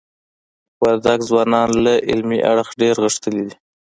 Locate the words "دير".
2.81-2.95